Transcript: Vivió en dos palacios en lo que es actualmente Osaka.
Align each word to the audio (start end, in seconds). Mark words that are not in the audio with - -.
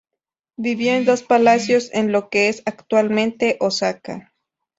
Vivió 0.57 0.93
en 0.93 1.05
dos 1.05 1.21
palacios 1.21 1.91
en 1.93 2.11
lo 2.11 2.29
que 2.29 2.49
es 2.49 2.63
actualmente 2.65 3.57
Osaka. 3.59 4.33